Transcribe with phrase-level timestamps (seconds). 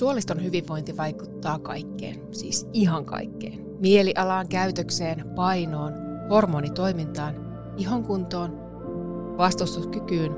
[0.00, 3.66] Suoliston hyvinvointi vaikuttaa kaikkeen, siis ihan kaikkeen.
[3.80, 5.92] Mielialaan, käytökseen, painoon,
[6.30, 7.34] hormonitoimintaan,
[7.76, 8.50] ihonkuntoon,
[9.36, 10.32] vastustuskykyyn,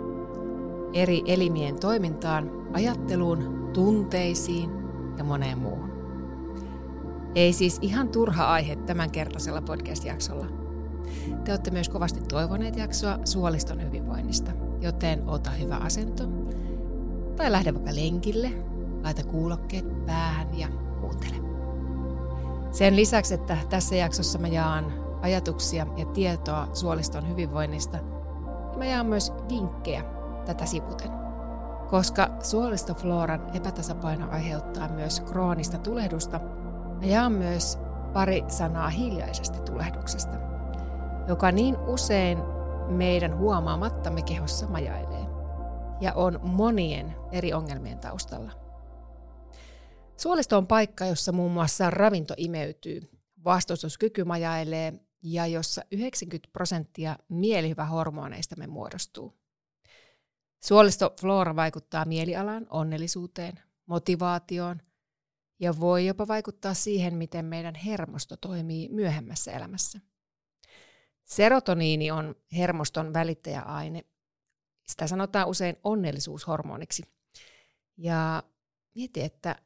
[0.94, 4.70] eri elimien toimintaan, ajatteluun, tunteisiin
[5.18, 5.92] ja moneen muuhun.
[7.34, 10.46] Ei siis ihan turha aihe tämänkertaisella podcast-jaksolla.
[11.44, 14.50] Te olette myös kovasti toivoneet jaksoa suoliston hyvinvoinnista,
[14.80, 16.24] joten ota hyvä asento
[17.36, 18.71] tai lähde vaikka lenkille
[19.02, 20.68] Laita kuulokkeet päähän ja
[21.00, 21.36] kuuntele.
[22.70, 24.92] Sen lisäksi, että tässä jaksossa mä jaan
[25.22, 30.04] ajatuksia ja tietoa suoliston hyvinvoinnista, niin mä jaan myös vinkkejä
[30.44, 31.10] tätä sivuten.
[31.90, 36.40] Koska suolistofloran epätasapaino aiheuttaa myös kroonista tulehdusta,
[37.00, 37.78] mä jaan myös
[38.12, 40.36] pari sanaa hiljaisesta tulehduksesta,
[41.28, 42.38] joka niin usein
[42.88, 45.26] meidän huomaamattamme kehossa majailee
[46.00, 48.61] ja on monien eri ongelmien taustalla.
[50.22, 53.00] Suolisto on paikka, jossa muun muassa ravinto imeytyy,
[53.44, 54.92] vastustuskyky majailee
[55.22, 59.38] ja jossa 90 prosenttia mielihyvähormoneista me muodostuu.
[60.64, 64.82] Suolistoflora vaikuttaa mielialaan, onnellisuuteen, motivaatioon
[65.60, 70.00] ja voi jopa vaikuttaa siihen, miten meidän hermosto toimii myöhemmässä elämässä.
[71.24, 74.04] Serotoniini on hermoston välittäjäaine.
[74.86, 77.02] Sitä sanotaan usein onnellisuushormoniksi.
[77.96, 78.42] Ja
[78.94, 79.56] mieti, että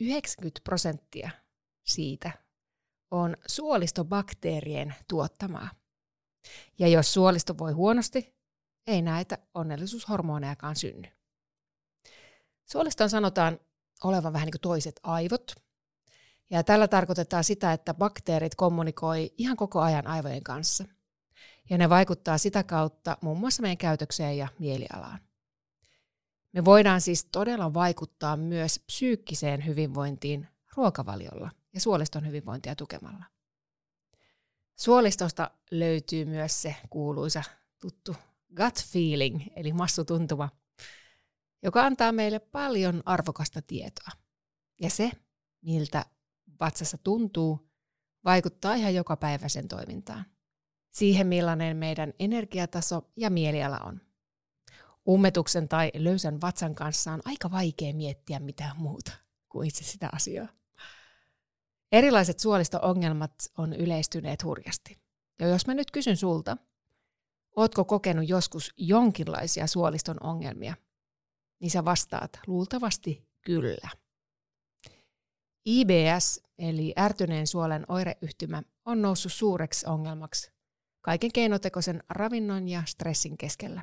[0.00, 1.30] 90 prosenttia
[1.84, 2.30] siitä
[3.10, 5.70] on suolistobakteerien tuottamaa.
[6.78, 8.34] Ja jos suolisto voi huonosti,
[8.86, 11.08] ei näitä onnellisuushormonejakaan synny.
[12.64, 13.60] Suoliston sanotaan
[14.04, 15.54] olevan vähän niin kuin toiset aivot.
[16.50, 20.84] Ja tällä tarkoitetaan sitä, että bakteerit kommunikoi ihan koko ajan aivojen kanssa.
[21.70, 25.18] Ja ne vaikuttaa sitä kautta muun muassa meidän käytökseen ja mielialaan.
[26.54, 33.24] Me voidaan siis todella vaikuttaa myös psyykkiseen hyvinvointiin ruokavaliolla ja suoliston hyvinvointia tukemalla.
[34.76, 37.42] Suolistosta löytyy myös se kuuluisa
[37.80, 38.16] tuttu
[38.56, 40.48] gut feeling, eli massutuntuma,
[41.62, 44.10] joka antaa meille paljon arvokasta tietoa.
[44.80, 45.10] Ja se,
[45.60, 46.06] miltä
[46.60, 47.70] vatsassa tuntuu,
[48.24, 50.24] vaikuttaa ihan joka päiväisen toimintaan.
[50.90, 54.00] Siihen, millainen meidän energiataso ja mieliala on.
[55.08, 59.12] Ummetuksen tai löysän vatsan kanssa on aika vaikea miettiä mitään muuta
[59.48, 60.48] kuin itse sitä asiaa.
[61.92, 64.98] Erilaiset suolisto-ongelmat on yleistyneet hurjasti.
[65.38, 66.56] Ja jos mä nyt kysyn sulta,
[67.56, 70.74] ootko kokenut joskus jonkinlaisia suoliston ongelmia,
[71.60, 73.88] niin sä vastaat luultavasti kyllä.
[75.64, 80.52] IBS eli ärtyneen suolen oireyhtymä on noussut suureksi ongelmaksi
[81.00, 83.82] kaiken keinotekoisen ravinnon ja stressin keskellä.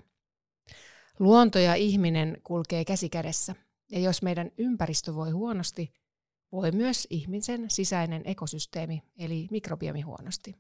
[1.20, 3.56] Luonto ja ihminen kulkee käsi kädessä,
[3.90, 5.94] ja jos meidän ympäristö voi huonosti,
[6.52, 10.56] voi myös ihmisen sisäinen ekosysteemi eli mikrobiomi huonosti.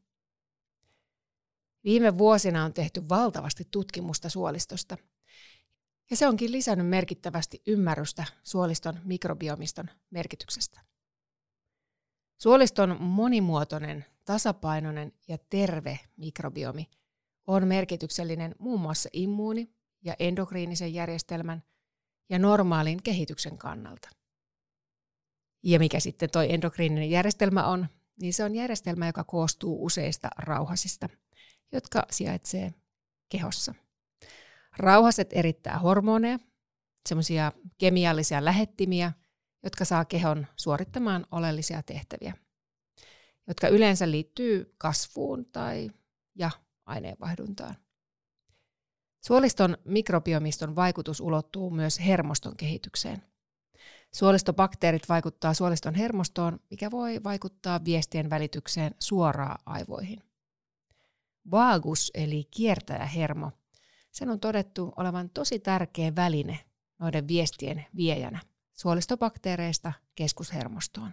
[1.84, 4.98] Viime vuosina on tehty valtavasti tutkimusta suolistosta,
[6.10, 10.82] ja se onkin lisännyt merkittävästi ymmärrystä suoliston mikrobiomiston merkityksestä.
[12.38, 16.90] Suoliston monimuotoinen, tasapainoinen ja terve mikrobiomi
[17.48, 21.64] on merkityksellinen muun muassa immuuni- ja endokriinisen järjestelmän
[22.30, 24.10] ja normaalin kehityksen kannalta.
[25.64, 27.88] Ja mikä sitten tuo endokriininen järjestelmä on,
[28.22, 31.10] niin se on järjestelmä, joka koostuu useista rauhasista,
[31.72, 32.74] jotka sijaitsee
[33.30, 33.74] kehossa.
[34.78, 36.40] Rauhaset erittää hormoneja,
[37.10, 39.12] semmoisia kemiallisia lähettimiä,
[39.64, 42.34] jotka saa kehon suorittamaan oleellisia tehtäviä,
[43.48, 45.92] jotka yleensä liittyy kasvuun tai
[46.36, 46.52] ja
[46.86, 47.76] aineenvaihduntaan.
[49.22, 53.24] Suoliston mikrobiomiston vaikutus ulottuu myös hermoston kehitykseen.
[54.12, 60.24] Suolistobakteerit vaikuttaa suoliston hermostoon, mikä voi vaikuttaa viestien välitykseen suoraan aivoihin.
[61.52, 63.52] Vagus eli kiertäjähermo,
[64.12, 66.60] sen on todettu olevan tosi tärkeä väline
[67.00, 68.40] noiden viestien viejänä
[68.74, 71.12] suolistobakteereista keskushermostoon.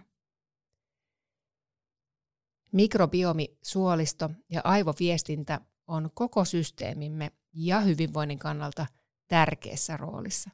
[2.71, 8.85] Mikrobiomi, suolisto ja aivoviestintä on koko systeemimme ja hyvinvoinnin kannalta
[9.27, 10.49] tärkeässä roolissa,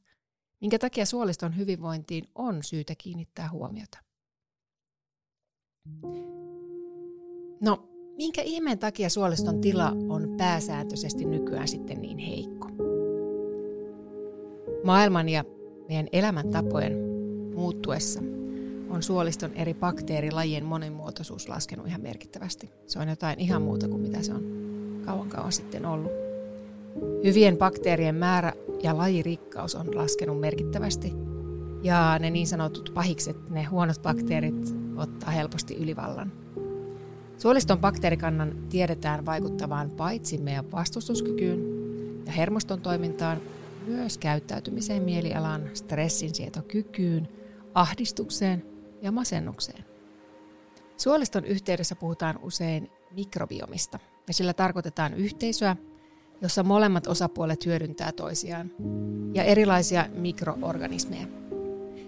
[0.61, 3.97] minkä takia suoliston hyvinvointiin on syytä kiinnittää huomiota.
[7.61, 12.69] No, minkä ihmeen takia suoliston tila on pääsääntöisesti nykyään sitten niin heikko?
[14.83, 15.43] Maailman ja
[15.87, 16.93] meidän elämäntapojen
[17.55, 18.19] muuttuessa
[18.89, 22.69] on suoliston eri bakteerilajien monimuotoisuus laskenut ihan merkittävästi.
[22.87, 24.43] Se on jotain ihan muuta kuin mitä se on
[25.05, 26.24] kauan kauan sitten ollut.
[27.23, 28.53] Hyvien bakteerien määrä
[28.83, 31.13] ja lajirikkaus on laskenut merkittävästi
[31.83, 36.31] ja ne niin sanotut pahikset, ne huonot bakteerit, ottaa helposti ylivallan.
[37.37, 41.59] Suoliston bakteerikannan tiedetään vaikuttavan paitsi meidän vastustuskykyyn
[42.25, 43.41] ja hermoston toimintaan,
[43.87, 47.27] myös käyttäytymiseen, mielialan, stressinsietokykyyn,
[47.73, 48.65] ahdistukseen
[49.01, 49.85] ja masennukseen.
[50.97, 55.75] Suoliston yhteydessä puhutaan usein mikrobiomista, ja sillä tarkoitetaan yhteisöä,
[56.41, 58.71] jossa molemmat osapuolet hyödyntää toisiaan,
[59.33, 61.27] ja erilaisia mikroorganismeja.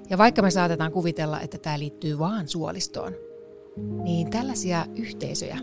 [0.10, 3.14] Ja vaikka me saatetaan kuvitella, että tämä liittyy vaan suolistoon,
[4.04, 5.58] niin tällaisia yhteisöjä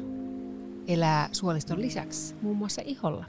[0.89, 3.25] elää suoliston lisäksi muun muassa iholla,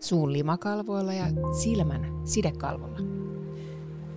[0.00, 1.26] suun limakalvoilla ja
[1.62, 2.98] silmän sidekalvolla.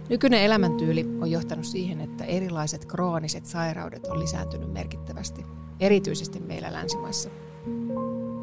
[0.09, 5.45] Nykyinen elämäntyyli on johtanut siihen, että erilaiset krooniset sairaudet on lisääntynyt merkittävästi,
[5.79, 7.29] erityisesti meillä länsimaissa.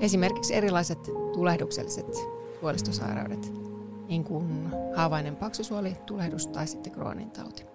[0.01, 0.99] Esimerkiksi erilaiset
[1.33, 2.07] tulehdukselliset
[2.61, 3.53] suolistosairaudet,
[4.09, 7.67] niin kuin haavainen paksusuoli, tulehdus tai sitten Crohnin tauti.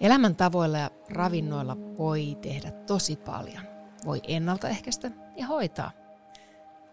[0.00, 3.62] Elämäntavoilla ja ravinnoilla voi tehdä tosi paljon.
[4.06, 5.90] Voi ennaltaehkäistä ja hoitaa.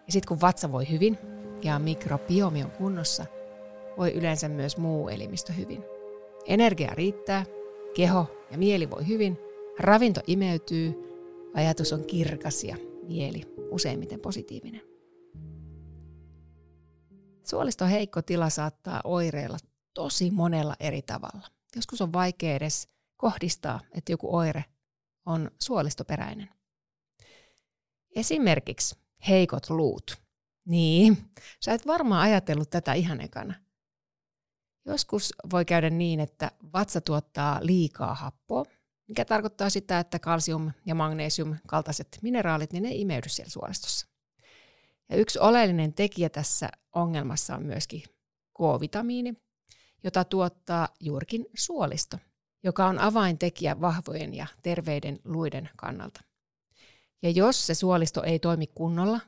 [0.07, 1.17] Ja sitten kun vatsa voi hyvin
[1.63, 3.25] ja mikrobiomi on kunnossa,
[3.97, 5.83] voi yleensä myös muu elimistö hyvin.
[6.45, 7.45] Energia riittää,
[7.95, 9.39] keho ja mieli voi hyvin,
[9.79, 10.93] ravinto imeytyy,
[11.53, 12.77] ajatus on kirkas ja
[13.07, 13.41] mieli
[13.71, 14.81] useimmiten positiivinen.
[17.43, 19.57] Suoliston heikko tila saattaa oireilla
[19.93, 21.47] tosi monella eri tavalla.
[21.75, 24.65] Joskus on vaikea edes kohdistaa, että joku oire
[25.25, 26.49] on suolistoperäinen.
[28.15, 28.95] Esimerkiksi
[29.27, 30.23] heikot luut.
[30.65, 31.17] Niin,
[31.59, 33.53] sä et varmaan ajatellut tätä ihan ekana.
[34.85, 38.65] Joskus voi käydä niin, että vatsa tuottaa liikaa happoa,
[39.13, 44.07] mikä tarkoittaa sitä, että kalsium ja magnesium kaltaiset mineraalit, niin ne imeydy siellä suolistossa.
[45.09, 48.03] Ja yksi oleellinen tekijä tässä ongelmassa on myöskin
[48.57, 49.33] K-vitamiini,
[50.03, 52.17] jota tuottaa juurikin suolisto,
[52.63, 56.21] joka on avaintekijä vahvojen ja terveiden luiden kannalta.
[57.21, 59.19] Ja jos se suolisto ei toimi kunnolla,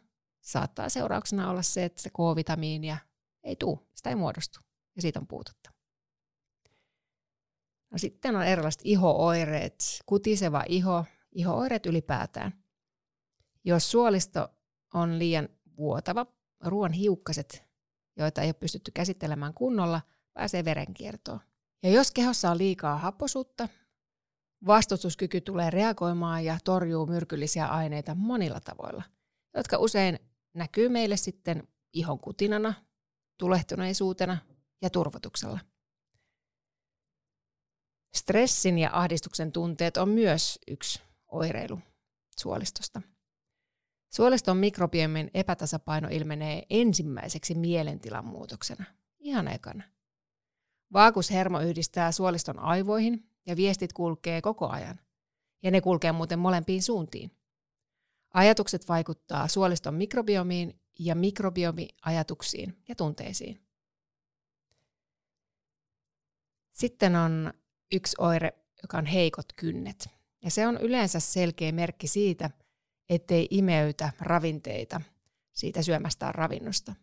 [0.42, 2.98] saattaa seurauksena olla se, että se K-vitamiinia
[3.44, 4.60] ei tule, sitä ei muodostu
[4.96, 5.75] ja siitä on puutetta.
[7.96, 9.76] No sitten on erilaiset ihooireet,
[10.06, 12.64] kutiseva iho, ihooireet ylipäätään.
[13.64, 14.50] Jos suolisto
[14.94, 16.26] on liian vuotava,
[16.66, 17.64] ruoan hiukkaset,
[18.18, 20.02] joita ei ole pystytty käsittelemään kunnolla,
[20.34, 21.40] pääsee verenkiertoon.
[21.84, 23.70] Ja jos kehossa on liikaa happosuutta,
[24.68, 29.04] vastustuskyky tulee reagoimaan ja torjuu myrkyllisiä aineita monilla tavoilla,
[29.54, 30.20] jotka usein
[30.54, 32.74] näkyy meille sitten ihon kutinana,
[33.38, 34.38] tulehtuneisuutena
[34.82, 35.60] ja turvotuksella.
[38.16, 41.80] Stressin ja ahdistuksen tunteet on myös yksi oireilu
[42.38, 43.02] suolistosta.
[44.14, 48.86] Suoliston mikrobiomin epätasapaino ilmenee ensimmäiseksi mielentilan muutoksena,
[49.20, 49.84] ihan ekana.
[50.94, 55.00] Vaakushermo yhdistää suoliston aivoihin ja viestit kulkee koko ajan.
[55.64, 57.32] Ja ne kulkee muuten molempiin suuntiin.
[58.34, 63.62] Ajatukset vaikuttaa suoliston mikrobiomiin ja mikrobiomi ajatuksiin ja tunteisiin.
[66.74, 67.54] Sitten on
[67.96, 68.54] yksi oire,
[68.84, 70.10] joka on heikot kynnet.
[70.44, 72.50] Ja se on yleensä selkeä merkki siitä,
[73.10, 75.02] ettei imeytä ravinteita
[75.54, 76.96] siitä syömästään ravinnosta.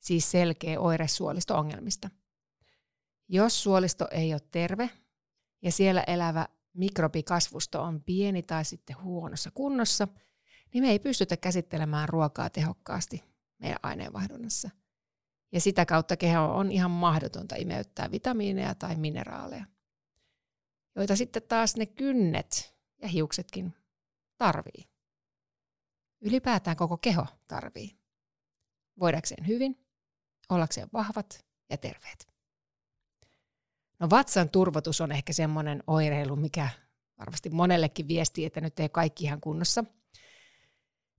[0.00, 2.10] Siis selkeä oire suolisto-ongelmista.
[3.28, 4.90] Jos suolisto ei ole terve
[5.62, 10.08] ja siellä elävä mikrobikasvusto on pieni tai sitten huonossa kunnossa,
[10.74, 13.24] niin me ei pystytä käsittelemään ruokaa tehokkaasti
[13.58, 14.70] meidän aineenvaihdunnassa–
[15.54, 19.64] ja sitä kautta keho on ihan mahdotonta imeyttää vitamiineja tai mineraaleja,
[20.96, 23.74] joita sitten taas ne kynnet ja hiuksetkin
[24.38, 24.88] tarvii.
[26.20, 27.98] Ylipäätään koko keho tarvii.
[29.00, 29.86] Voidakseen hyvin,
[30.48, 32.28] ollakseen vahvat ja terveet.
[33.98, 36.68] No vatsan turvotus on ehkä semmoinen oireilu, mikä
[37.18, 39.84] varmasti monellekin viesti, että nyt ei kaikki ihan kunnossa.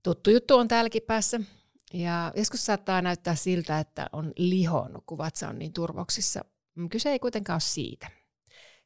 [0.02, 1.40] Tuttu juttu on täälläkin päässä,
[1.92, 6.44] ja joskus saattaa näyttää siltä, että on lihonnut, kun vatsa on niin turvoksissa.
[6.90, 8.10] Kyse ei kuitenkaan ole siitä.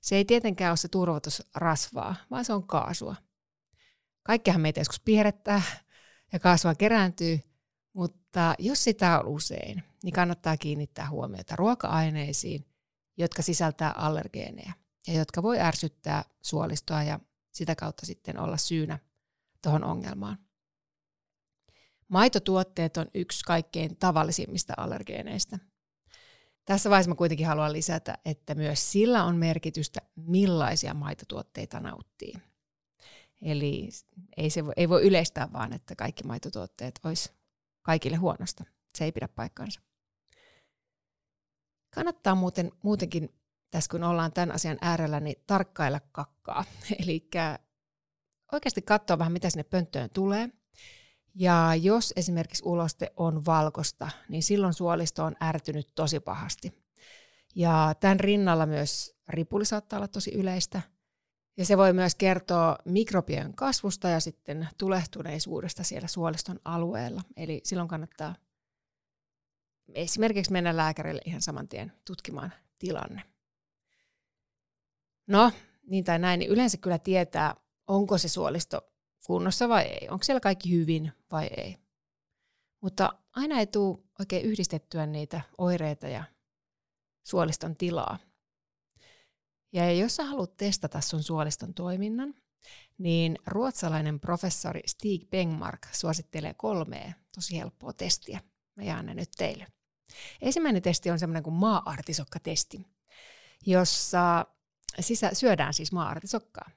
[0.00, 3.16] Se ei tietenkään ole se turvotusrasvaa, vaan se on kaasua.
[4.22, 5.62] Kaikkihan meitä joskus piirrettää
[6.32, 7.40] ja kaasua kerääntyy,
[7.92, 12.66] mutta jos sitä on usein, niin kannattaa kiinnittää huomiota ruoka-aineisiin,
[13.16, 14.72] jotka sisältää allergeeneja
[15.06, 17.20] ja jotka voi ärsyttää suolistoa ja
[17.52, 18.98] sitä kautta sitten olla syynä
[19.62, 20.38] tuohon ongelmaan.
[22.08, 25.58] Maitotuotteet on yksi kaikkein tavallisimmista allergeeneistä.
[26.64, 32.34] Tässä vaiheessa mä kuitenkin haluan lisätä, että myös sillä on merkitystä, millaisia maitotuotteita nauttii.
[33.42, 33.88] Eli
[34.36, 37.32] ei, se, ei voi yleistää vaan, että kaikki maitotuotteet olisi
[37.82, 38.64] kaikille huonosta.
[38.98, 39.80] Se ei pidä paikkaansa.
[41.94, 43.34] Kannattaa muuten, muutenkin
[43.70, 46.64] tässä kun ollaan tämän asian äärellä, niin tarkkailla kakkaa.
[47.02, 47.28] Eli
[48.52, 50.48] oikeasti katsoa vähän, mitä sinne pönttöön tulee.
[51.34, 56.72] Ja jos esimerkiksi uloste on valkosta, niin silloin suolisto on ärtynyt tosi pahasti.
[57.54, 60.82] Ja tämän rinnalla myös ripuli saattaa olla tosi yleistä.
[61.56, 67.22] Ja se voi myös kertoa mikrobien kasvusta ja sitten tulehtuneisuudesta siellä suoliston alueella.
[67.36, 68.34] Eli silloin kannattaa
[69.94, 73.22] esimerkiksi mennä lääkärille ihan saman tien tutkimaan tilanne.
[75.26, 75.52] No,
[75.86, 77.54] niin tai näin, niin yleensä kyllä tietää,
[77.86, 78.89] onko se suolisto
[79.26, 80.08] kunnossa vai ei.
[80.08, 81.76] Onko siellä kaikki hyvin vai ei.
[82.80, 86.24] Mutta aina ei tule oikein yhdistettyä niitä oireita ja
[87.26, 88.18] suoliston tilaa.
[89.72, 92.34] Ja jos sä haluat testata sun suoliston toiminnan,
[92.98, 98.40] niin ruotsalainen professori Stig Bengmark suosittelee kolmea tosi helppoa testiä.
[98.76, 99.66] Mä jaan ne nyt teille.
[100.42, 102.80] Ensimmäinen testi on semmoinen kuin maa-artisokka-testi,
[103.66, 104.46] jossa
[105.00, 106.70] sisä, syödään siis maa-artisokkaa.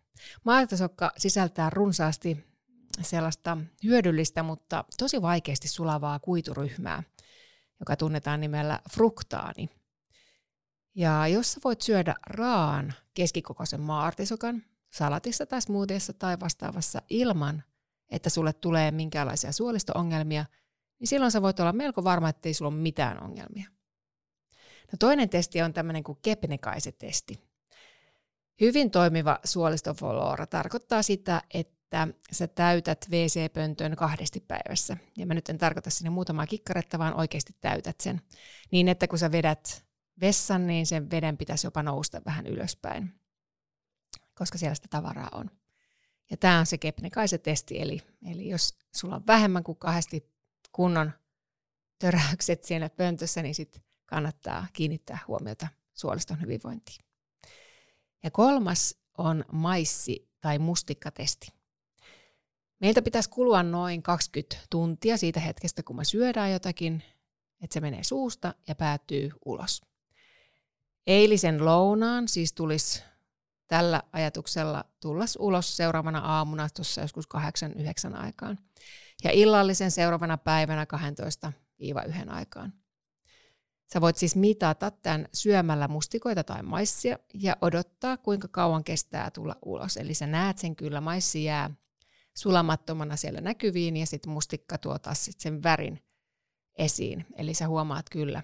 [0.44, 2.46] Maa-artisokka sisältää runsaasti
[3.02, 7.04] sellaista hyödyllistä, mutta tosi vaikeasti sulavaa kuituryhmää,
[7.80, 9.70] joka tunnetaan nimellä fruktaani.
[10.96, 17.64] Ja jos sä voit syödä raan keskikokoisen maa-artisokan salatissa tai smoothieissa tai vastaavassa ilman,
[18.10, 20.46] että sulle tulee minkäänlaisia suolisto-ongelmia,
[21.00, 23.70] niin silloin sä voit olla melko varma, että ei sulla ole mitään ongelmia.
[24.92, 27.53] No toinen testi on tämmöinen kuin Kepnekaise-testi.
[28.62, 34.98] Hyvin toimiva suolistoflora tarkoittaa sitä, että sä täytät WC-pöntön kahdesti päivässä.
[35.18, 38.22] Ja mä nyt en tarkoita sinne muutamaa kikkaretta, vaan oikeasti täytät sen.
[38.72, 39.86] Niin, että kun sä vedät
[40.22, 43.14] vessan, niin sen veden pitäisi jopa nousta vähän ylöspäin,
[44.36, 45.50] koska siellä sitä tavaraa on.
[46.32, 50.34] Ja tämä on se Kepnekaise-testi, eli, eli jos sulla on vähemmän kuin kahdesti
[50.72, 51.12] kunnon
[52.00, 57.13] töräykset siellä pöntössä, niin sitten kannattaa kiinnittää huomiota suoliston hyvinvointiin.
[58.24, 61.48] Ja kolmas on maissi- tai mustikkatesti.
[62.80, 67.04] Meiltä pitäisi kulua noin 20 tuntia siitä hetkestä, kun me syödään jotakin,
[67.62, 69.82] että se menee suusta ja päätyy ulos.
[71.08, 73.04] Eilisen lounaan siis tulisi
[73.68, 78.60] tällä ajatuksella tulla ulos seuraavana aamuna tuossa joskus 8-9 aikaan.
[79.24, 82.74] Ja illallisen seuraavana päivänä 12-1 aikaan.
[83.94, 89.56] Sä voit siis mitata tämän syömällä mustikoita tai maissia ja odottaa, kuinka kauan kestää tulla
[89.66, 89.98] ulos.
[89.98, 91.70] Eli sä näet sen kyllä, maissi jää
[92.34, 96.04] sulamattomana siellä näkyviin ja sitten mustikka tuo taas sit sen värin
[96.78, 97.26] esiin.
[97.36, 98.44] Eli sä huomaat kyllä,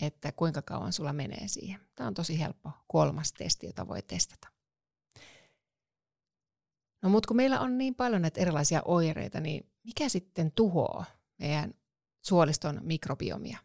[0.00, 1.80] että kuinka kauan sulla menee siihen.
[1.94, 4.48] Tämä on tosi helppo kolmas testi, jota voi testata.
[7.02, 11.04] No mutta kun meillä on niin paljon näitä erilaisia oireita, niin mikä sitten tuhoaa
[11.38, 11.74] meidän
[12.22, 13.58] suoliston mikrobiomia?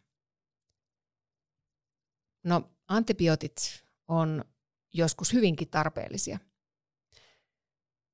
[2.44, 4.44] No antibiootit on
[4.92, 6.38] joskus hyvinkin tarpeellisia.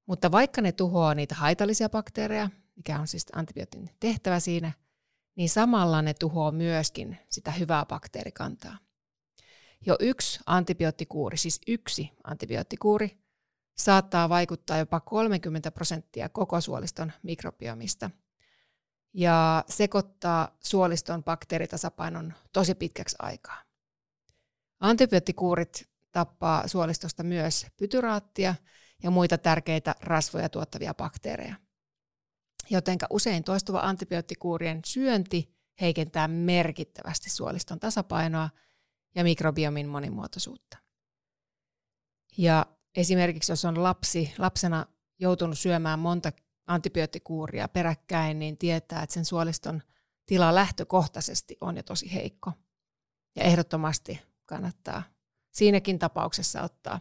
[0.07, 4.73] Mutta vaikka ne tuhoaa niitä haitallisia bakteereja, mikä on siis antibiootin tehtävä siinä,
[5.37, 8.79] niin samalla ne tuhoaa myöskin sitä hyvää bakteerikantaa.
[9.87, 13.19] Jo yksi antibioottikuuri, siis yksi antibioottikuuri,
[13.77, 18.11] saattaa vaikuttaa jopa 30 prosenttia koko suoliston mikrobiomista
[19.15, 23.66] ja sekoittaa suoliston bakteeritasapainon tosi pitkäksi aikaa.
[24.81, 28.55] Antibioottikuurit tappaa suolistosta myös pytyraattia
[29.03, 31.55] ja muita tärkeitä rasvoja tuottavia bakteereja.
[32.71, 38.51] Jotenka usein toistuva antibioottikuurien syönti heikentää merkittävästi suoliston tasapainoa
[39.15, 40.79] ja mikrobiomin monimuotoisuutta.
[42.39, 42.67] Ja
[42.97, 44.87] esimerkiksi jos on lapsi, lapsena
[45.19, 46.33] joutunut syömään monta
[46.67, 49.83] antibioottikuuria peräkkäin, niin tietää, että sen suoliston
[50.27, 52.53] tila lähtökohtaisesti on jo tosi heikko.
[53.37, 55.03] Ja ehdottomasti kannattaa
[55.51, 57.01] siinäkin tapauksessa ottaa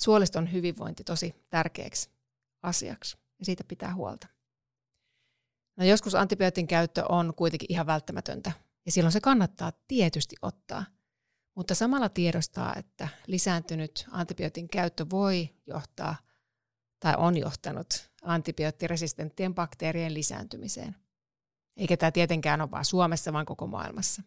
[0.00, 2.10] suoliston hyvinvointi tosi tärkeäksi
[2.62, 4.26] asiaksi ja siitä pitää huolta.
[5.76, 8.52] No joskus antibiootin käyttö on kuitenkin ihan välttämätöntä
[8.86, 10.84] ja silloin se kannattaa tietysti ottaa,
[11.54, 16.16] mutta samalla tiedostaa, että lisääntynyt antibiootin käyttö voi johtaa
[17.00, 20.96] tai on johtanut antibioottiresistenttien bakteerien lisääntymiseen.
[21.76, 24.22] Eikä tämä tietenkään ole vain Suomessa, vaan koko maailmassa.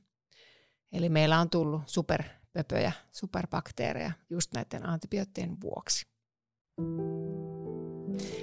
[0.91, 6.08] Eli meillä on tullut superpöpöjä, superbakteereja just näiden antibioottien vuoksi.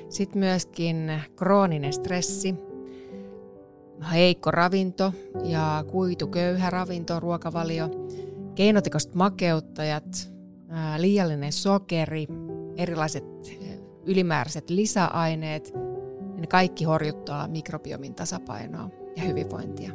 [0.08, 2.54] Sitten myöskin krooninen stressi,
[4.12, 5.12] heikko ravinto
[5.44, 7.90] ja kuituköyhä ravinto, ruokavalio,
[8.54, 10.32] keinotekoiset makeuttajat,
[10.96, 12.26] liiallinen sokeri,
[12.76, 13.24] erilaiset
[14.04, 15.72] ylimääräiset lisäaineet,
[16.36, 19.92] ne kaikki horjuttaa mikrobiomin tasapainoa ja hyvinvointia.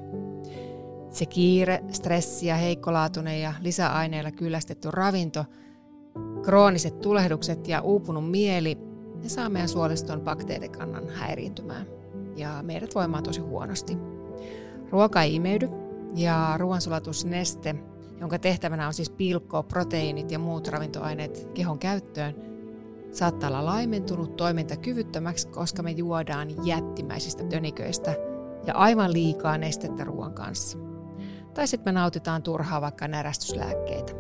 [1.11, 5.45] Se kiire, stressi ja heikkolaatuinen ja lisäaineilla kyllästetty ravinto,
[6.43, 8.77] krooniset tulehdukset ja uupunut mieli,
[9.23, 11.85] ne saa meidän suoliston bakteerikannan häiriintymään
[12.35, 13.97] ja meidät voimaan tosi huonosti.
[14.89, 15.69] Ruoka ei imeydy
[16.15, 17.75] ja ruoansulatusneste,
[18.19, 22.35] jonka tehtävänä on siis pilkkoa proteiinit ja muut ravintoaineet kehon käyttöön,
[23.11, 28.15] saattaa olla laimentunut toimintakyvyttömäksi, koska me juodaan jättimäisistä töniköistä
[28.67, 30.90] ja aivan liikaa nestettä ruoan kanssa.
[31.53, 34.13] Tai sitten me nautitaan turhaa vaikka närästyslääkkeitä.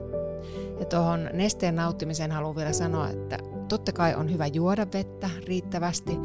[0.79, 6.17] Ja tuohon nesteen nauttimiseen haluan vielä sanoa, että totta kai on hyvä juoda vettä riittävästi,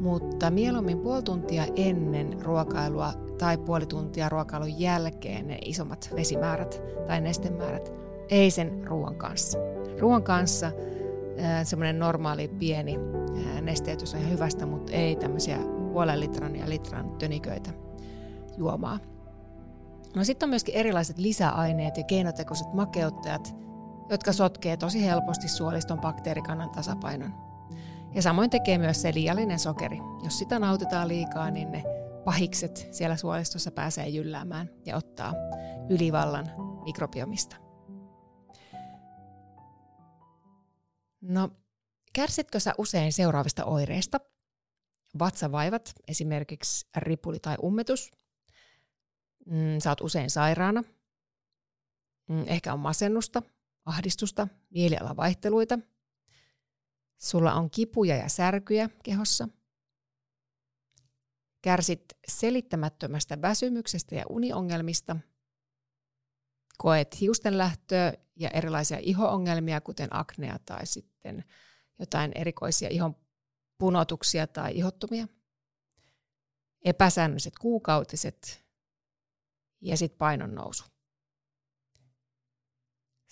[0.00, 7.20] mutta mieluummin puoli tuntia ennen ruokailua tai puoli tuntia ruokailun jälkeen ne isommat vesimäärät tai
[7.20, 7.92] nestemäärät,
[8.30, 9.58] ei sen ruoan kanssa.
[9.98, 10.72] Ruoan kanssa
[11.64, 12.98] semmoinen normaali pieni
[13.60, 15.58] nesteytys on ihan hyvästä, mutta ei tämmöisiä
[15.92, 17.70] puolen litran ja litran töniköitä
[18.56, 18.98] juomaa.
[20.16, 23.54] No sitten on myöskin erilaiset lisäaineet ja keinotekoiset makeuttajat,
[24.08, 27.34] jotka sotkee tosi helposti suoliston bakteerikannan tasapainon.
[28.14, 29.98] Ja samoin tekee myös se liiallinen sokeri.
[30.24, 31.84] Jos sitä nautitaan liikaa, niin ne
[32.24, 35.34] pahikset siellä suolistossa pääsee jylläämään ja ottaa
[35.88, 36.50] ylivallan
[36.84, 37.56] mikrobiomista.
[41.20, 41.48] No,
[42.12, 44.20] kärsitkö sä usein seuraavista oireista?
[45.18, 48.10] Vatsavaivat, esimerkiksi ripuli tai ummetus.
[49.46, 50.82] Mm, sä oot usein sairaana.
[52.28, 53.42] Mm, ehkä on masennusta,
[53.84, 55.78] ahdistusta, mielialavaihteluita.
[57.18, 59.48] Sulla on kipuja ja särkyjä kehossa.
[61.62, 65.16] Kärsit selittämättömästä väsymyksestä ja uniongelmista.
[66.78, 71.44] Koet hiustenlähtöä ja erilaisia ihoongelmia, kuten aknea tai sitten
[71.98, 73.16] jotain erikoisia ihon
[73.78, 75.28] punotuksia tai ihottumia.
[76.84, 78.61] Epäsäännölliset kuukautiset
[79.82, 80.84] ja sitten painon nousu.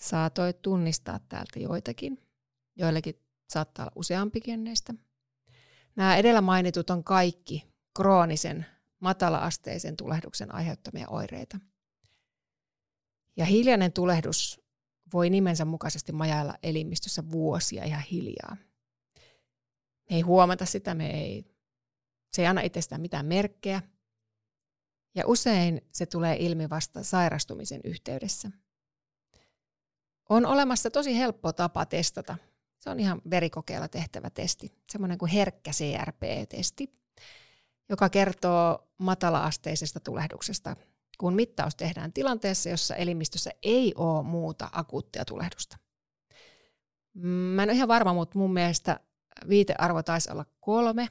[0.01, 2.27] Saatoit tunnistaa täältä joitakin.
[2.75, 3.15] Joillekin
[3.49, 4.93] saattaa olla useampikin näistä.
[5.95, 8.65] Nämä edellä mainitut on kaikki kroonisen,
[8.99, 11.59] matala-asteisen tulehduksen aiheuttamia oireita.
[13.37, 14.61] Ja hiljainen tulehdus
[15.13, 18.57] voi nimensä mukaisesti majailla elimistössä vuosia ihan hiljaa.
[20.09, 21.45] Me ei huomata sitä, me ei,
[22.31, 23.81] se ei anna itsestään mitään merkkejä.
[25.15, 28.51] Ja usein se tulee ilmi vasta sairastumisen yhteydessä.
[30.29, 32.37] On olemassa tosi helppo tapa testata.
[32.79, 36.93] Se on ihan verikokeella tehtävä testi, semmoinen kuin herkkä CRP-testi,
[37.89, 40.75] joka kertoo matala-asteisesta tulehduksesta,
[41.17, 45.77] kun mittaus tehdään tilanteessa, jossa elimistössä ei ole muuta akuuttia tulehdusta.
[47.13, 48.99] Mä en ole ihan varma, mutta mun mielestä
[49.49, 51.09] viitearvo taisi olla kolme,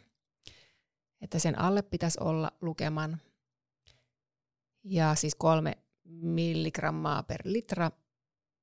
[1.21, 3.21] että sen alle pitäisi olla lukeman.
[4.85, 7.91] Ja siis kolme milligrammaa per litra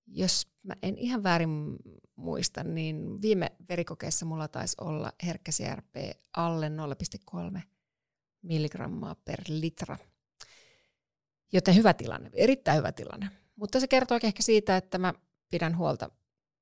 [0.07, 1.75] jos mä en ihan väärin
[2.15, 5.95] muista, niin viime verikokeessa mulla taisi olla herkkä CRP
[6.37, 6.71] alle
[7.55, 7.61] 0,3
[8.41, 9.97] milligrammaa per litra.
[11.53, 13.29] Joten hyvä tilanne, erittäin hyvä tilanne.
[13.55, 15.13] Mutta se kertoo ehkä siitä, että mä
[15.49, 16.09] pidän huolta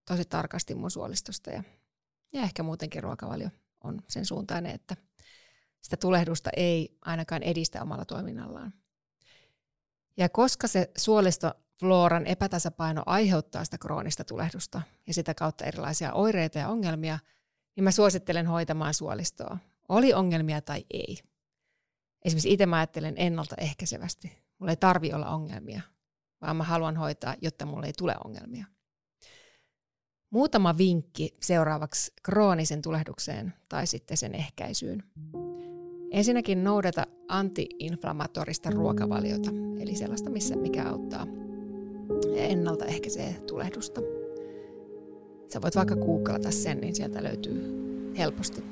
[0.08, 1.64] tosi tarkasti mun suolistosta ja,
[2.34, 3.50] ja ehkä muutenkin ruokavalio
[3.84, 4.96] on sen suuntainen, että
[5.82, 8.74] sitä tulehdusta ei ainakaan edistä omalla toiminnallaan.
[10.18, 16.60] Ja koska se suolisto floran epätasapaino aiheuttaa sitä kroonista tulehdusta ja sitä kautta erilaisia oireita
[16.60, 17.20] ja ongelmia,
[17.76, 19.58] niin mä suosittelen hoitamaan suolistoa.
[19.90, 21.18] Oli ongelmia tai ei.
[22.26, 24.32] Esimerkiksi itse mä ajattelen ennaltaehkäisevästi.
[24.60, 25.82] Mulla ei tarvi olla ongelmia,
[26.42, 28.66] vaan mä haluan hoitaa, jotta mulla ei tule ongelmia.
[30.30, 35.04] Muutama vinkki seuraavaksi kroonisen tulehdukseen tai sitten sen ehkäisyyn.
[36.12, 41.28] Ensinnäkin noudata antiinflammatorista ruokavaliota, eli sellaista, missä, mikä auttaa
[42.36, 44.02] ennaltaehkäisee tulehdusta.
[45.54, 47.64] Sä voit vaikka googlata sen, niin sieltä löytyy
[48.18, 48.64] helposti.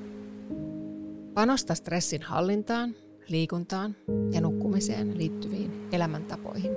[1.34, 2.96] Panosta stressin hallintaan,
[3.28, 3.96] liikuntaan
[4.32, 6.72] ja nukkumiseen liittyviin elämäntapoihin.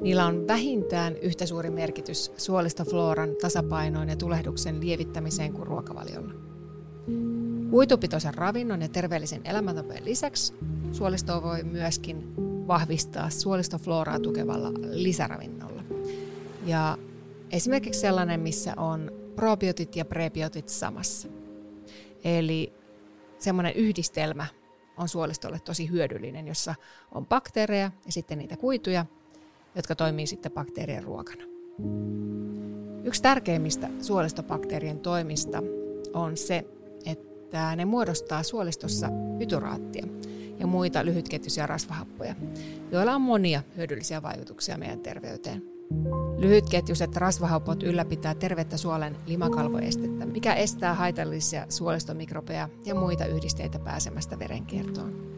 [0.00, 6.34] Niillä on vähintään yhtä suuri merkitys suolistofloran tasapainoon ja tulehduksen lievittämiseen kuin ruokavaliolla.
[7.74, 10.54] Kuitupitoisen ravinnon ja terveellisen elämäntapojen lisäksi
[10.92, 12.34] suolistoa voi myöskin
[12.66, 15.82] vahvistaa suolistofloraa tukevalla lisäravinnolla.
[16.66, 16.98] Ja
[17.50, 21.28] esimerkiksi sellainen, missä on probiotit ja prebiotit samassa.
[22.24, 22.72] Eli
[23.38, 24.46] semmoinen yhdistelmä
[24.96, 26.74] on suolistolle tosi hyödyllinen, jossa
[27.12, 29.06] on bakteereja ja sitten niitä kuituja,
[29.74, 31.44] jotka toimii sitten bakteerien ruokana.
[33.04, 35.62] Yksi tärkeimmistä suolistobakteerien toimista
[36.12, 36.64] on se,
[37.54, 40.06] että ne muodostaa suolistossa pyturaattia,
[40.58, 42.34] ja muita lyhytketjuisia rasvahappoja,
[42.92, 45.62] joilla on monia hyödyllisiä vaikutuksia meidän terveyteen.
[46.38, 55.34] Lyhytketjuiset rasvahapot ylläpitää tervettä suolen limakalvoestettä, mikä estää haitallisia suolistomikrobeja ja muita yhdisteitä pääsemästä verenkiertoon.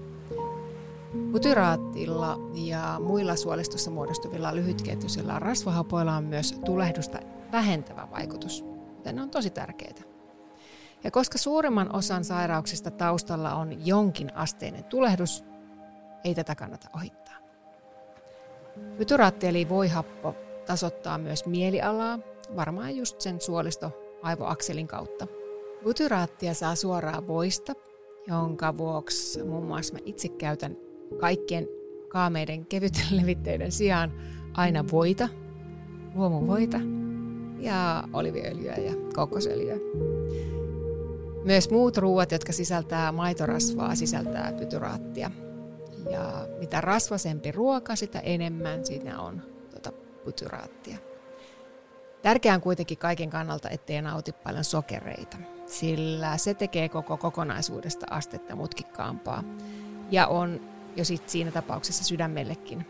[1.33, 7.19] Butyraattilla ja muilla suolistossa muodostuvilla lyhytketjuisilla rasvahapoilla on myös tulehdusta
[7.53, 8.65] vähentävä vaikutus,
[8.97, 10.16] joten ne on tosi tärkeitä.
[11.07, 15.45] Ja koska suurimman osan sairauksista taustalla on jonkin asteinen tulehdus,
[16.25, 17.35] ei tätä kannata ohittaa.
[18.99, 20.35] Butyraatti eli voihappo
[20.67, 22.19] tasoittaa myös mielialaa,
[22.57, 25.27] varmaan just sen suolisto-aivoakselin kautta.
[25.85, 27.73] Butyraattia saa suoraan voista,
[28.27, 30.77] jonka vuoksi muun muassa mä itse käytän
[31.21, 31.69] kaikkien
[32.09, 34.13] kaameiden kevyten levitteiden sijaan
[34.53, 35.29] aina voita,
[36.15, 36.79] luomuvoita
[37.59, 39.77] ja oliviöljyä ja kokosöljyä.
[41.47, 45.31] Myös muut ruuat, jotka sisältää maitorasvaa, sisältää pytyraattia.
[46.11, 49.93] Ja mitä rasvasempi ruoka, sitä enemmän siinä on tuota
[50.25, 50.99] pytyraattia.
[52.23, 58.57] Tärkeää on kuitenkin kaiken kannalta, ettei nauti paljon sokereita, sillä se tekee koko kokonaisuudesta astetta
[58.57, 59.45] mutkikkaampaa
[60.11, 60.61] ja on
[60.97, 62.87] jo sit siinä tapauksessa sydämellekin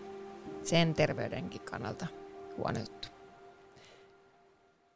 [0.63, 2.07] sen terveydenkin kannalta
[2.57, 3.09] huono juttu.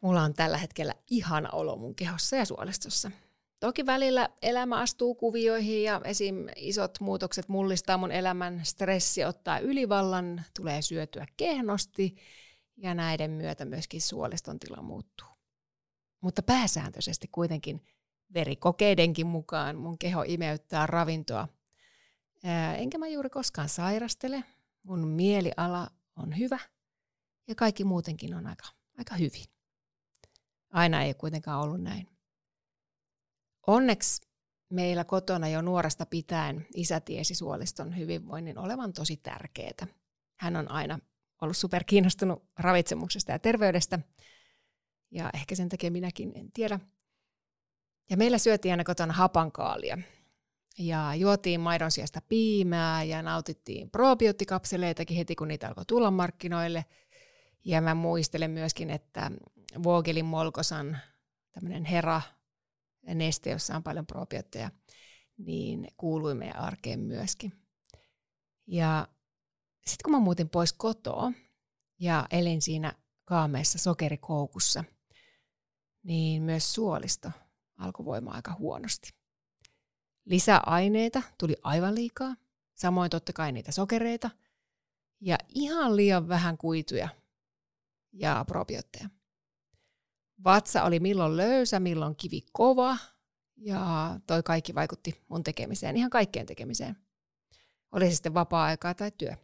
[0.01, 3.11] Mulla on tällä hetkellä ihana olo mun kehossa ja suolistossa.
[3.61, 6.47] Toki välillä elämä astuu kuvioihin ja esim.
[6.57, 12.17] isot muutokset mullistaa mun elämän, stressi ottaa ylivallan, tulee syötyä kehnosti
[12.77, 15.29] ja näiden myötä myöskin suoliston tila muuttuu.
[16.21, 17.81] Mutta pääsääntöisesti kuitenkin
[18.35, 21.49] verikokeidenkin mukaan mun keho imeyttää ravintoa–
[22.79, 24.45] Enkä mä juuri koskaan sairastele.
[24.83, 26.59] Mun mieliala on hyvä
[27.49, 28.67] ja kaikki muutenkin on aika,
[28.99, 29.45] aika hyvin.
[30.71, 32.10] Aina ei kuitenkaan ollut näin.
[33.71, 34.23] Onneksi
[34.71, 39.87] meillä kotona jo nuoresta pitäen isä tiesi suoliston hyvinvoinnin olevan tosi tärkeää.
[40.41, 40.99] Hän on aina
[41.41, 43.99] ollut super kiinnostunut ravitsemuksesta ja terveydestä.
[45.11, 46.81] Ja ehkä sen takia minäkin en tiedä.
[48.11, 49.99] Ja meillä syötiin aina kotona hapankaalia,
[50.79, 56.85] ja juotiin maidon sijasta piimää ja nautittiin probiootikapseleitakin heti, kun niitä alkoi tulla markkinoille.
[57.65, 59.31] Ja mä muistelen myöskin, että
[59.83, 60.99] Vogelin Molkosan
[61.53, 62.21] tämmöinen hera
[63.03, 64.71] neste, jossa on paljon probiootteja,
[65.39, 67.53] niin kuului meidän arkeen myöskin.
[68.67, 69.09] Ja
[69.87, 71.33] sitten kun mä muutin pois kotoa
[71.99, 72.93] ja elin siinä
[73.25, 74.85] kaameessa sokerikoukussa,
[76.03, 77.31] niin myös suolisto
[77.77, 79.11] alkoi voimaan aika huonosti.
[80.25, 82.37] Lisäaineita tuli aivan liikaa,
[82.75, 84.31] samoin totta kai niitä sokereita
[85.21, 87.09] ja ihan liian vähän kuituja
[88.13, 89.09] ja probiootteja.
[90.45, 92.97] Vatsa oli milloin löysä, milloin kivi kova
[93.57, 96.97] ja toi kaikki vaikutti mun tekemiseen, ihan kaikkeen tekemiseen.
[97.93, 99.37] Oli se sitten vapaa-aikaa tai työ.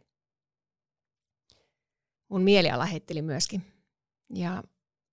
[2.29, 3.65] Mun mieliala heitteli myöskin.
[4.33, 4.63] Ja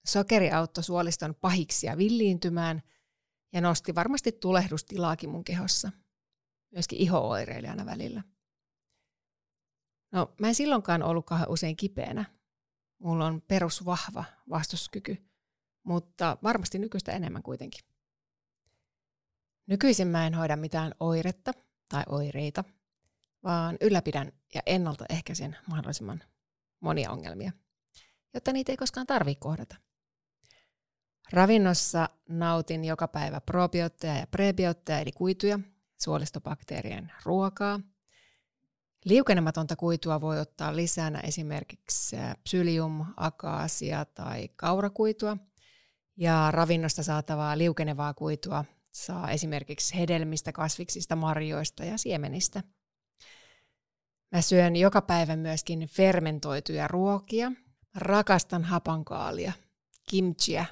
[0.06, 2.82] sokeri auttoi suoliston pahiksia villiintymään–
[3.54, 5.90] ja nosti varmasti tulehdustilaakin mun kehossa.
[6.70, 8.22] Myöskin iho-oireilijana välillä.
[10.12, 12.24] No, mä en silloinkaan ollut kauhean usein kipeänä.
[12.98, 15.16] Mulla on perusvahva vastuskyky,
[15.84, 17.84] mutta varmasti nykyistä enemmän kuitenkin.
[19.66, 21.52] Nykyisin mä en hoida mitään oiretta
[21.88, 22.64] tai oireita,
[23.44, 26.22] vaan ylläpidän ja ennaltaehkäisen mahdollisimman
[26.80, 27.52] monia ongelmia,
[28.34, 29.76] jotta niitä ei koskaan tarvitse kohdata.
[31.32, 35.60] Ravinnossa nautin joka päivä probiootteja ja prebiootteja eli kuituja,
[36.02, 37.80] suolistobakteerien ruokaa.
[39.04, 45.36] Liukenematonta kuitua voi ottaa lisänä esimerkiksi psyllium, akaasia tai kaurakuitua.
[46.16, 52.62] Ja ravinnosta saatavaa liukenevaa kuitua saa esimerkiksi hedelmistä, kasviksista, marjoista ja siemenistä.
[54.32, 57.52] Mä syön joka päivä myöskin fermentoituja ruokia.
[57.94, 59.52] Rakastan hapankaalia,
[60.10, 60.64] kimchiä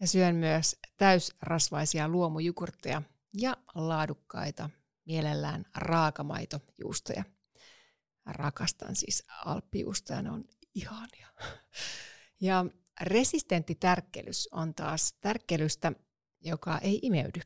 [0.00, 3.02] ja syön myös täysrasvaisia luomujukurtteja
[3.38, 4.70] ja laadukkaita,
[5.06, 7.24] mielellään raakamaitojuustoja.
[8.26, 11.28] Rakastan siis alppijuustoja, ne on ihania.
[12.40, 12.64] Ja
[13.00, 15.92] resistentti tärkkelys on taas tärkkelystä,
[16.40, 17.40] joka ei imeydy.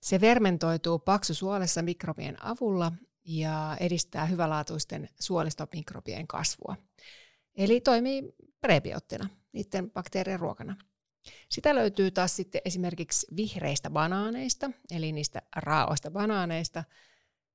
[0.00, 2.92] Se fermentoituu paksusuolessa mikrobien avulla
[3.24, 6.76] ja edistää hyvälaatuisten suolistomikrobien kasvua.
[7.54, 10.76] Eli toimii prebioottina, niiden bakteerien ruokana.
[11.48, 16.84] Sitä löytyy taas sitten esimerkiksi vihreistä banaaneista, eli niistä raaoista banaaneista,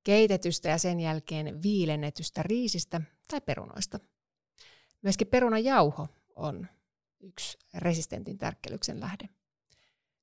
[0.04, 4.00] keitetystä ja sen jälkeen viilennetystä riisistä tai perunoista.
[5.02, 6.68] Myöskin perunajauho on
[7.20, 9.30] yksi resistentin tärkkelyksen lähde.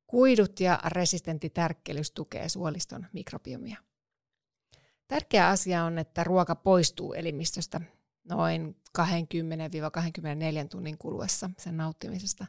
[0.06, 3.76] Kuidut ja resistentti tärkkelys tukee suoliston mikrobiomia.
[5.08, 7.80] Tärkeä asia on, että ruoka poistuu elimistöstä
[8.28, 9.02] noin 20-24
[10.70, 12.46] tunnin kuluessa sen nauttimisesta.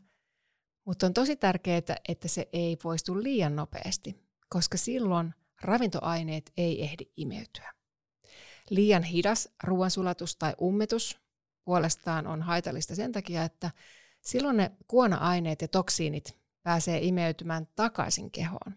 [0.86, 4.16] Mutta on tosi tärkeää, että se ei poistu liian nopeasti,
[4.50, 7.74] koska silloin ravintoaineet ei ehdi imeytyä.
[8.70, 11.20] Liian hidas ruoansulatus tai ummetus
[11.66, 13.72] puolestaan on haitallista sen takia, että
[14.22, 18.76] silloin ne kuona-aineet ja toksiinit pääsee imeytymään takaisin kehoon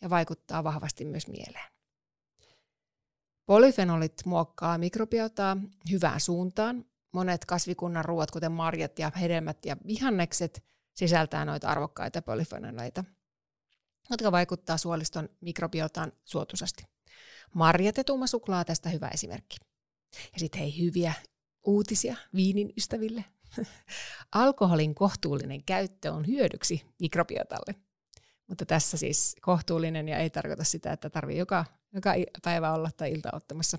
[0.00, 1.74] ja vaikuttaa vahvasti myös mieleen.
[3.46, 5.56] Polyfenolit muokkaa mikrobiotaa
[5.90, 6.84] hyvään suuntaan.
[7.12, 13.04] Monet kasvikunnan ruoat, kuten marjat ja hedelmät ja vihannekset, sisältää noita arvokkaita polyfenoleita,
[14.10, 16.84] jotka vaikuttaa suoliston mikrobiotaan suotuisasti.
[17.54, 19.56] Marjat ja tuuma suklaa tästä hyvä esimerkki.
[20.32, 21.12] Ja sitten hei, hyviä
[21.66, 23.24] uutisia viinin ystäville.
[24.32, 27.74] Alkoholin kohtuullinen käyttö on hyödyksi mikrobiotalle.
[28.46, 32.14] Mutta tässä siis kohtuullinen ja ei tarkoita sitä, että tarvii joka, joka
[32.44, 33.78] päivä olla tai ilta ottamassa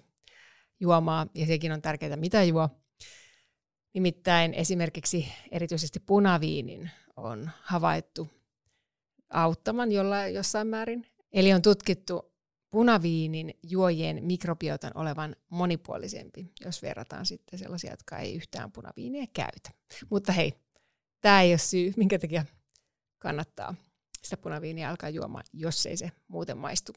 [0.79, 1.27] juomaa.
[1.35, 2.69] Ja sekin on tärkeää, mitä juo.
[3.93, 8.29] Nimittäin esimerkiksi erityisesti punaviinin on havaittu
[9.29, 11.07] auttaman jollain, jossain määrin.
[11.33, 12.34] Eli on tutkittu
[12.75, 19.69] punaviinin juojien mikrobiotan olevan monipuolisempi, jos verrataan sitten sellaisia, jotka ei yhtään punaviiniä käytä.
[20.09, 20.53] Mutta hei,
[21.21, 22.45] tämä ei ole syy, minkä takia
[23.19, 23.75] kannattaa
[24.23, 26.93] sitä punaviiniä alkaa juomaan, jos ei se muuten maistu.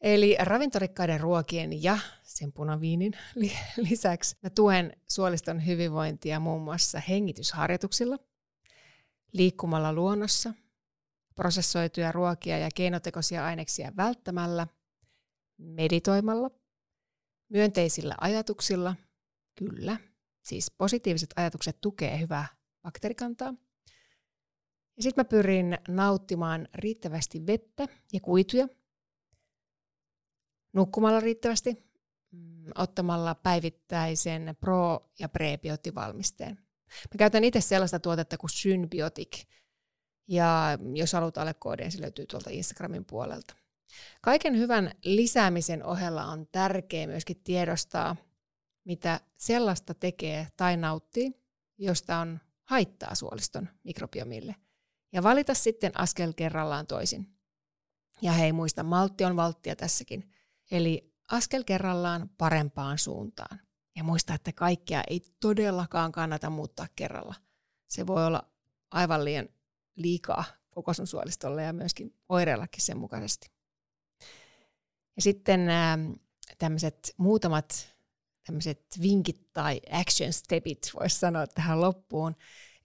[0.00, 3.12] Eli ravintorikkaiden ruokien ja sen punaviinin
[3.88, 8.18] lisäksi mä tuen suoliston hyvinvointia muun muassa hengitysharjoituksilla,
[9.32, 10.54] liikkumalla luonnossa–
[11.34, 14.66] prosessoituja ruokia ja keinotekoisia aineksia välttämällä,
[15.58, 16.50] meditoimalla,
[17.48, 18.94] myönteisillä ajatuksilla,
[19.58, 19.96] kyllä,
[20.42, 22.46] siis positiiviset ajatukset tukee hyvää
[22.82, 23.54] bakteerikantaa.
[24.96, 28.68] Ja sitten mä pyrin nauttimaan riittävästi vettä ja kuituja,
[30.72, 31.76] nukkumalla riittävästi,
[32.30, 36.56] mm, ottamalla päivittäisen pro- ja prebioottivalmisteen.
[36.86, 39.42] Mä käytän itse sellaista tuotetta kuin Symbiotic–
[40.28, 43.54] ja jos haluat alle koodin, se löytyy tuolta Instagramin puolelta.
[44.20, 48.16] Kaiken hyvän lisäämisen ohella on tärkeää myöskin tiedostaa,
[48.84, 51.32] mitä sellaista tekee tai nauttii,
[51.78, 54.54] josta on haittaa suoliston mikrobiomille.
[55.12, 57.34] Ja valita sitten askel kerrallaan toisin.
[58.22, 60.30] Ja hei, muista, maltti on valttia tässäkin.
[60.70, 63.60] Eli askel kerrallaan parempaan suuntaan.
[63.96, 67.34] Ja muista, että kaikkea ei todellakaan kannata muuttaa kerralla.
[67.88, 68.50] Se voi olla
[68.90, 69.48] aivan liian
[69.96, 73.50] liikaa koko sun suolistolle ja myöskin oireillakin sen mukaisesti.
[75.16, 76.12] Ja sitten ähm,
[76.58, 77.94] tämmöiset muutamat
[78.46, 82.36] tämmöiset vinkit tai action stepit voisi sanoa tähän loppuun.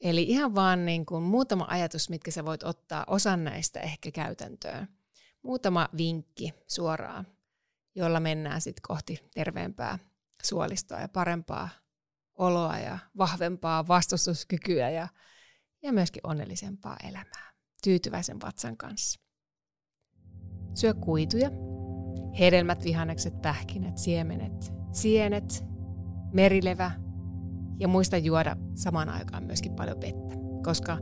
[0.02, 4.88] Eli ihan vaan niin kuin muutama ajatus, mitkä sä voit ottaa osan näistä ehkä käytäntöön.
[5.41, 7.28] Muutama vinkki suoraan,
[7.95, 10.00] jolla mennään sitten kohti terveempää
[10.43, 11.69] suolistoa ja parempaa
[12.36, 15.08] oloa ja vahvempaa vastustuskykyä ja
[15.84, 19.20] ja myöskin onnellisempaa elämää tyytyväisen vatsan kanssa.
[20.74, 21.52] Syö kuituja,
[22.39, 25.65] hedelmät, vihannekset, pähkinät, siemenet, sienet,
[26.34, 26.92] merilevä
[27.80, 30.36] ja muista juoda samaan aikaan myöskin paljon vettä.
[30.63, 30.98] Koska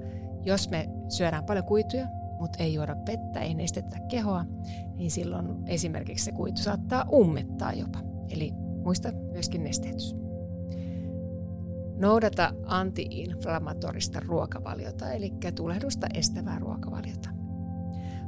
[0.46, 2.08] jos me syödään paljon kuituja,
[2.40, 4.46] mutta ei juoda vettä, ei nestetä kehoa,
[4.96, 8.00] niin silloin esimerkiksi se kuitu saattaa ummettaa jopa.
[8.30, 8.52] Eli
[8.84, 10.27] muista myöskin nesteytys.
[11.98, 17.30] Noudata antiinflammatorista ruokavaliota, eli tulehdusta estävää ruokavaliota.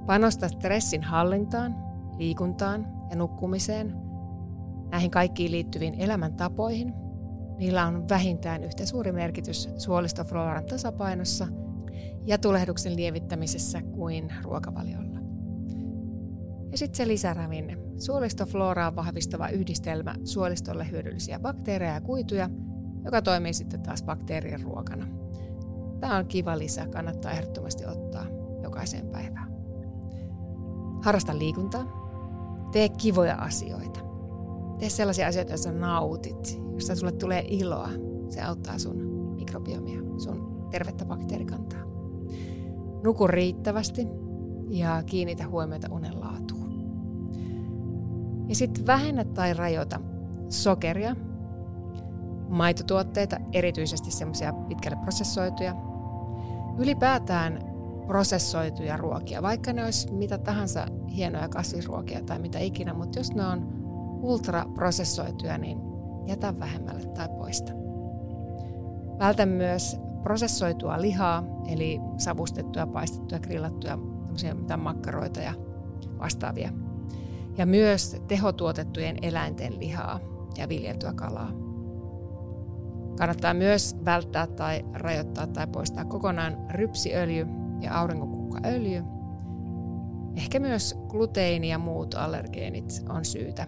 [0.06, 1.76] Panosta stressin hallintaan,
[2.18, 3.96] liikuntaan ja nukkumiseen,
[4.92, 6.94] näihin kaikkiin liittyviin elämäntapoihin.
[7.58, 11.48] Niillä on vähintään yhtä suuri merkitys suolistofloran tasapainossa
[12.26, 15.20] ja tulehduksen lievittämisessä kuin ruokavaliolla.
[16.72, 17.78] Ja sitten se lisäravinne.
[17.98, 22.50] Suolistofloraa vahvistava yhdistelmä suolistolle hyödyllisiä bakteereja ja kuituja–
[23.06, 25.08] joka toimii sitten taas bakteerien ruokana.
[26.00, 28.26] Tämä on kiva lisä, kannattaa ehdottomasti ottaa
[28.64, 29.54] jokaiseen päivään.
[31.04, 31.86] Harrasta liikuntaa,
[32.72, 34.00] tee kivoja asioita.
[34.80, 37.90] Tee sellaisia asioita, joissa nautit, joista sulle tulee iloa.
[38.30, 38.98] Se auttaa sun
[39.36, 41.80] mikrobiomia, sun tervettä bakteerikantaa.
[43.04, 44.08] Nuku riittävästi
[44.70, 46.70] ja kiinnitä huomiota unen laatuun.
[48.50, 50.00] Ja sitten vähennä tai rajoita
[50.50, 51.16] sokeria
[52.50, 55.76] maitotuotteita, erityisesti semmoisia pitkälle prosessoituja.
[56.78, 57.60] Ylipäätään
[58.08, 60.86] prosessoituja ruokia, vaikka ne olisi mitä tahansa
[61.16, 63.68] hienoja kasvisruokia tai mitä ikinä, mutta jos ne on
[64.22, 65.78] ultraprosessoituja, niin
[66.28, 67.72] jätä vähemmälle tai poista.
[69.20, 75.54] Vältä myös prosessoitua lihaa, eli savustettuja, paistettuja, grillattuja, tämmöisiä makkaroita ja
[76.20, 76.70] vastaavia.
[77.58, 80.20] ja myös tehotuotettujen eläinten lihaa
[80.58, 81.69] ja viljeltyä kalaa.
[83.18, 87.48] Kannattaa myös välttää tai rajoittaa tai poistaa kokonaan rypsiöljy
[87.82, 89.04] ja aurinkonkukkaöljy.
[90.36, 93.68] Ehkä myös gluteini ja muut allergeenit on syytä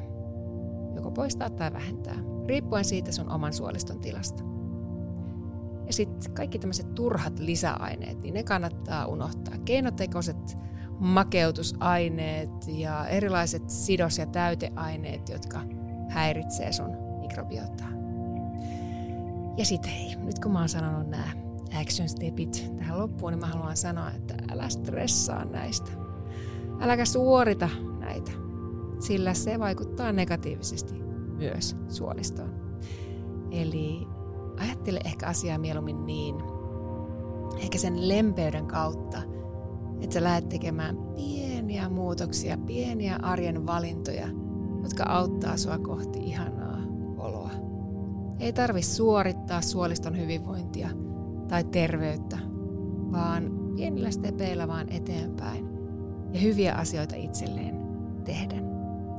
[0.95, 2.15] joko poistaa tai vähentää,
[2.47, 4.43] riippuen siitä sun oman suoliston tilasta.
[5.85, 9.57] Ja sitten kaikki tämmöiset turhat lisäaineet, niin ne kannattaa unohtaa.
[9.65, 10.57] Keinotekoiset
[10.99, 15.59] makeutusaineet ja erilaiset sidos- ja täyteaineet, jotka
[16.09, 18.00] häiritsee sun mikrobiotaa.
[19.57, 21.27] Ja sitten hei, nyt kun mä oon sanonut nämä
[21.81, 25.91] action stepit tähän loppuun, niin mä haluan sanoa, että älä stressaa näistä.
[26.79, 28.31] Äläkä suorita näitä,
[28.99, 30.93] sillä se vaikuttaa negatiivisesti
[31.37, 32.61] myös suolistoon.
[33.51, 34.07] Eli
[34.59, 36.35] ajattele ehkä asiaa mieluummin niin,
[37.57, 39.21] ehkä sen lempeyden kautta,
[40.01, 44.27] että sä lähdet tekemään pieniä muutoksia, pieniä arjen valintoja,
[44.83, 46.81] jotka auttaa sua kohti ihanaa
[47.17, 47.60] oloa.
[48.41, 50.89] Ei tarvi suorittaa suoliston hyvinvointia
[51.47, 52.37] tai terveyttä,
[53.11, 55.69] vaan pienillä stepeillä vaan eteenpäin
[56.33, 57.75] ja hyviä asioita itselleen
[58.23, 58.63] tehden.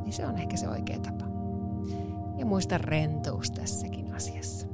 [0.03, 1.25] Niin se on ehkä se oikea tapa.
[2.39, 4.67] Ja muista rentous tässäkin asiassa.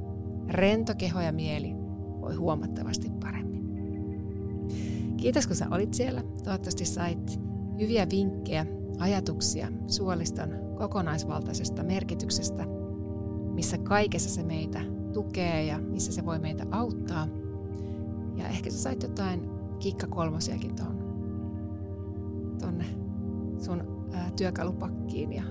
[0.47, 1.75] Rento keho ja mieli
[2.21, 3.69] voi huomattavasti paremmin.
[5.17, 6.23] Kiitos kun sä olit siellä.
[6.43, 7.39] Toivottavasti sait
[7.79, 8.65] hyviä vinkkejä,
[8.99, 12.78] ajatuksia suoliston kokonaisvaltaisesta merkityksestä,
[13.59, 14.81] missä kaikessa se meitä
[15.13, 17.27] tukee ja missä se voi meitä auttaa.
[18.35, 20.97] Ja ehkä sä sait jotain kikkakolmosiakin tuon
[22.59, 22.85] tonne
[23.57, 25.43] sun ää, työkalupakkiin ja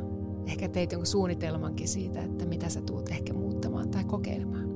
[0.46, 4.68] ehkä teit jonkun suunnitelmankin siitä, että mitä sä tuut ehkä muuttamaan tai kokeilemaan.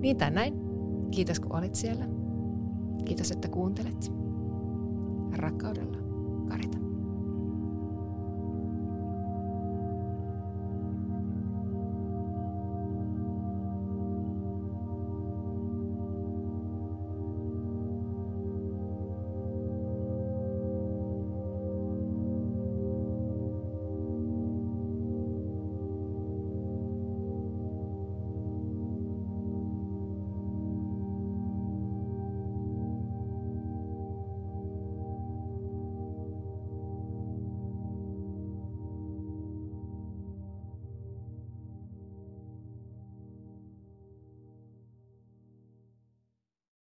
[0.00, 0.54] Niin tai näin.
[1.10, 2.04] Kiitos kun olit siellä.
[3.04, 4.12] Kiitos, että kuuntelet.
[5.32, 5.98] Rakkaudella,
[6.48, 6.83] Karita.